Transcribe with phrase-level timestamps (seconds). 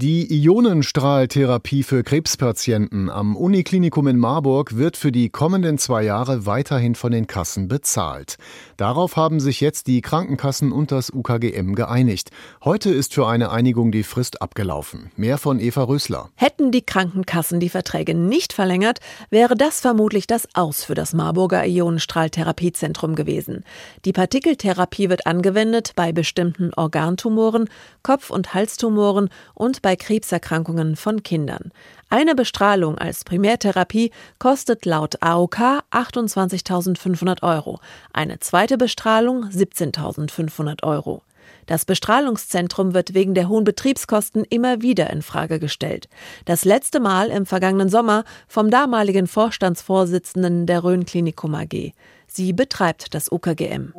[0.00, 6.94] Die Ionenstrahltherapie für Krebspatienten am Uniklinikum in Marburg wird für die kommenden zwei Jahre weiterhin
[6.94, 8.36] von den Kassen bezahlt.
[8.76, 12.30] Darauf haben sich jetzt die Krankenkassen und das UKGM geeinigt.
[12.62, 15.10] Heute ist für eine Einigung die Frist abgelaufen.
[15.16, 16.28] Mehr von Eva Rösler.
[16.36, 21.66] Hätten die Krankenkassen die Verträge nicht verlängert, wäre das vermutlich das Aus für das Marburger
[21.66, 23.64] Ionenstrahltherapiezentrum gewesen.
[24.04, 27.68] Die Partikeltherapie wird angewendet bei bestimmten Organtumoren,
[28.04, 31.72] Kopf- und Halstumoren und bei bei Krebserkrankungen von Kindern.
[32.10, 35.56] Eine Bestrahlung als Primärtherapie kostet laut AOK
[35.90, 37.80] 28.500 Euro,
[38.12, 41.22] eine zweite Bestrahlung 17.500 Euro.
[41.64, 46.10] Das Bestrahlungszentrum wird wegen der hohen Betriebskosten immer wieder in Frage gestellt.
[46.44, 51.94] Das letzte Mal im vergangenen Sommer vom damaligen Vorstandsvorsitzenden der Rhön Klinikum AG.
[52.26, 53.94] Sie betreibt das UKGM.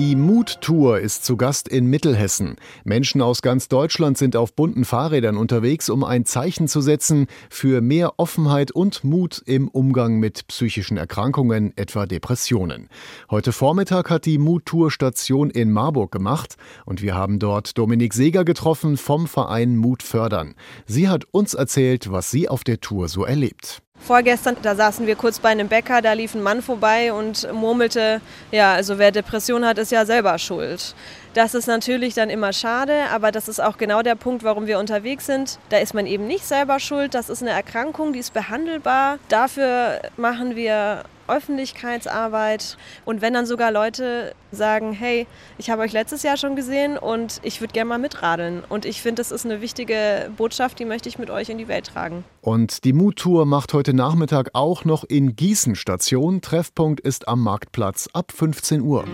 [0.00, 2.56] Die Mut-Tour ist zu Gast in Mittelhessen.
[2.84, 7.82] Menschen aus ganz Deutschland sind auf bunten Fahrrädern unterwegs, um ein Zeichen zu setzen für
[7.82, 12.88] mehr Offenheit und Mut im Umgang mit psychischen Erkrankungen, etwa Depressionen.
[13.30, 16.56] Heute Vormittag hat die Mut-Tour Station in Marburg gemacht
[16.86, 20.54] und wir haben dort Dominik Seeger getroffen vom Verein Mut fördern.
[20.86, 23.82] Sie hat uns erzählt, was sie auf der Tour so erlebt.
[24.00, 28.20] Vorgestern, da saßen wir kurz bei einem Bäcker, da lief ein Mann vorbei und murmelte,
[28.50, 30.94] ja, also wer Depression hat, ist ja selber schuld.
[31.34, 34.78] Das ist natürlich dann immer schade, aber das ist auch genau der Punkt, warum wir
[34.78, 35.58] unterwegs sind.
[35.68, 39.18] Da ist man eben nicht selber schuld, das ist eine Erkrankung, die ist behandelbar.
[39.28, 42.76] Dafür machen wir Öffentlichkeitsarbeit.
[43.04, 45.26] Und wenn dann sogar Leute sagen, hey,
[45.58, 48.62] ich habe euch letztes Jahr schon gesehen und ich würde gerne mal mitradeln.
[48.68, 51.68] Und ich finde, das ist eine wichtige Botschaft, die möchte ich mit euch in die
[51.68, 52.24] Welt tragen.
[52.40, 56.40] Und die Mut-Tour macht heute Nachmittag auch noch in Gießen Station.
[56.40, 59.04] Treffpunkt ist am Marktplatz ab 15 Uhr.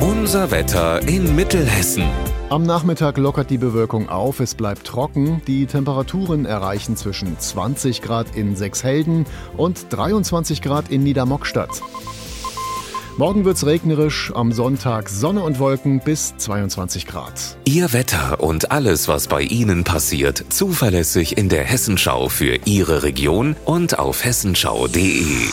[0.00, 2.04] Unser Wetter in Mittelhessen.
[2.48, 5.42] Am Nachmittag lockert die Bewölkung auf, es bleibt trocken.
[5.48, 9.26] Die Temperaturen erreichen zwischen 20 Grad in Sechshelden
[9.56, 11.82] und 23 Grad in Niedermockstadt.
[13.16, 17.56] Morgen wird's regnerisch, am Sonntag Sonne und Wolken bis 22 Grad.
[17.64, 23.56] Ihr Wetter und alles, was bei Ihnen passiert, zuverlässig in der Hessenschau für Ihre Region
[23.64, 25.48] und auf hessenschau.de.